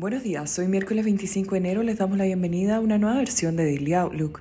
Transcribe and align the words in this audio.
Buenos 0.00 0.22
días, 0.22 0.50
soy 0.50 0.66
miércoles 0.66 1.04
25 1.04 1.50
de 1.50 1.58
enero, 1.58 1.82
les 1.82 1.98
damos 1.98 2.16
la 2.16 2.24
bienvenida 2.24 2.76
a 2.76 2.80
una 2.80 2.96
nueva 2.96 3.18
versión 3.18 3.54
de 3.56 3.66
Daily 3.66 3.92
Outlook. 3.92 4.40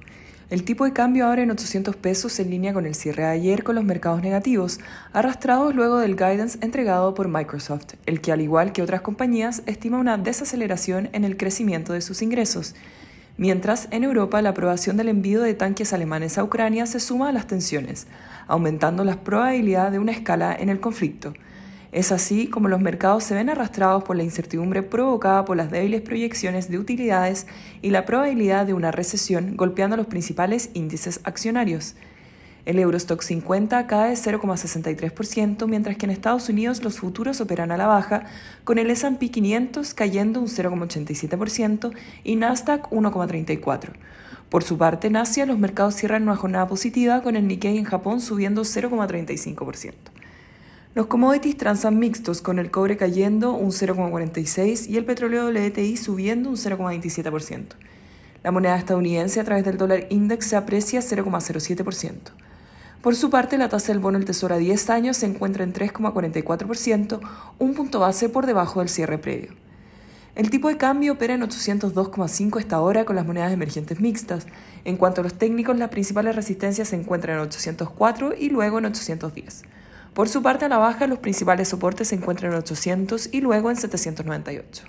El 0.49 0.63
tipo 0.63 0.85
de 0.85 0.93
cambio 0.93 1.27
ahora 1.27 1.41
en 1.41 1.51
800 1.51 1.97
pesos 1.97 2.39
en 2.39 2.49
línea 2.49 2.71
con 2.71 2.85
el 2.85 2.95
cierre 2.95 3.23
de 3.23 3.29
ayer 3.29 3.65
con 3.65 3.75
los 3.75 3.83
mercados 3.83 4.21
negativos, 4.21 4.79
arrastrados 5.11 5.75
luego 5.75 5.97
del 5.97 6.15
guidance 6.15 6.57
entregado 6.61 7.13
por 7.13 7.27
Microsoft, 7.27 7.95
el 8.05 8.21
que 8.21 8.31
al 8.31 8.39
igual 8.39 8.71
que 8.71 8.81
otras 8.81 9.01
compañías 9.01 9.61
estima 9.65 9.99
una 9.99 10.17
desaceleración 10.17 11.09
en 11.11 11.25
el 11.25 11.35
crecimiento 11.35 11.91
de 11.91 11.99
sus 11.99 12.21
ingresos. 12.21 12.73
Mientras, 13.35 13.89
en 13.91 14.05
Europa 14.05 14.41
la 14.41 14.51
aprobación 14.51 14.95
del 14.95 15.09
envío 15.09 15.41
de 15.41 15.55
tanques 15.55 15.91
alemanes 15.91 16.37
a 16.37 16.43
Ucrania 16.45 16.85
se 16.85 17.01
suma 17.01 17.27
a 17.27 17.33
las 17.33 17.47
tensiones, 17.47 18.07
aumentando 18.47 19.03
la 19.03 19.25
probabilidad 19.25 19.91
de 19.91 19.99
una 19.99 20.13
escala 20.13 20.55
en 20.57 20.69
el 20.69 20.79
conflicto. 20.79 21.33
Es 21.91 22.11
así 22.11 22.47
como 22.47 22.67
los 22.67 22.79
mercados 22.79 23.23
se 23.23 23.33
ven 23.33 23.49
arrastrados 23.49 24.03
por 24.03 24.15
la 24.15 24.21
incertidumbre 24.21 24.83
provocada 24.83 25.43
por 25.43 25.57
las 25.57 25.71
débiles 25.71 26.01
proyecciones 26.01 26.69
de 26.69 26.77
utilidades 26.77 27.47
y 27.81 27.89
la 27.89 28.05
probabilidad 28.05 28.67
de 28.67 28.75
una 28.75 28.91
recesión 28.91 29.57
golpeando 29.57 29.97
los 29.97 30.05
principales 30.05 30.69
índices 30.75 31.19
accionarios. 31.23 31.95
El 32.65 32.77
Eurostock 32.77 33.23
50 33.23 33.87
cae 33.87 34.13
0,63%, 34.13 35.65
mientras 35.65 35.97
que 35.97 36.05
en 36.05 36.11
Estados 36.11 36.49
Unidos 36.49 36.83
los 36.83 36.99
futuros 36.99 37.41
operan 37.41 37.71
a 37.71 37.77
la 37.77 37.87
baja, 37.87 38.25
con 38.63 38.77
el 38.77 38.91
S&P 38.91 39.31
500 39.31 39.95
cayendo 39.95 40.39
un 40.41 40.47
0,87% 40.47 41.91
y 42.23 42.35
Nasdaq 42.35 42.87
1,34%. 42.91 43.93
Por 44.49 44.63
su 44.63 44.77
parte, 44.77 45.07
en 45.07 45.15
Asia 45.15 45.47
los 45.47 45.57
mercados 45.57 45.95
cierran 45.95 46.23
una 46.23 46.35
jornada 46.35 46.67
positiva, 46.67 47.23
con 47.23 47.35
el 47.35 47.47
Nikkei 47.47 47.79
en 47.79 47.85
Japón 47.85 48.21
subiendo 48.21 48.61
0,35%. 48.61 50.18
Los 50.95 51.05
commodities 51.05 51.55
transan 51.55 51.99
mixtos, 51.99 52.41
con 52.41 52.57
el 52.57 52.71
cobre 52.71 52.97
cayendo 52.97 53.53
un 53.53 53.69
0,46 53.69 54.89
y 54.89 54.97
el 54.97 55.05
petróleo 55.05 55.49
WTI 55.49 55.95
subiendo 55.97 56.49
un 56.49 56.55
0,27%. 56.55 57.75
La 58.41 58.49
moneda 58.51 58.75
estadounidense 58.75 59.39
a 59.39 59.43
través 59.43 59.63
del 59.63 59.77
dólar 59.77 60.07
index 60.09 60.47
se 60.47 60.55
aprecia 60.55 61.01
0,07%. 61.01 62.13
Por 63.03 63.15
su 63.15 63.29
parte, 63.29 63.59
la 63.59 63.69
tasa 63.69 63.93
del 63.93 63.99
bono 63.99 64.17
del 64.17 64.25
Tesoro 64.25 64.55
a 64.55 64.57
10 64.57 64.89
años 64.89 65.17
se 65.17 65.27
encuentra 65.27 65.63
en 65.63 65.73
3,44%, 65.73 67.19
un 67.59 67.73
punto 67.75 67.99
base 67.99 68.27
por 68.27 68.47
debajo 68.47 68.79
del 68.79 68.89
cierre 68.89 69.19
previo. 69.19 69.51
El 70.33 70.49
tipo 70.49 70.69
de 70.69 70.77
cambio 70.77 71.13
opera 71.13 71.35
en 71.35 71.41
802,5 71.41 72.59
esta 72.59 72.81
hora 72.81 73.05
con 73.05 73.15
las 73.15 73.27
monedas 73.27 73.51
emergentes 73.51 73.99
mixtas. 73.99 74.47
En 74.85 74.97
cuanto 74.97 75.21
a 75.21 75.23
los 75.23 75.35
técnicos, 75.35 75.77
las 75.77 75.89
principales 75.89 76.35
resistencias 76.35 76.87
se 76.87 76.95
encuentran 76.95 77.37
en 77.37 77.43
804 77.43 78.33
y 78.39 78.49
luego 78.49 78.79
en 78.79 78.85
810. 78.85 79.63
Por 80.19 80.27
su 80.27 80.41
parte, 80.41 80.65
a 80.65 80.67
la 80.67 80.77
baja, 80.77 81.07
los 81.07 81.19
principales 81.19 81.69
soportes 81.69 82.09
se 82.09 82.15
encuentran 82.15 82.51
en 82.51 82.57
800 82.57 83.29
y 83.31 83.39
luego 83.39 83.69
en 83.69 83.77
798. 83.77 84.83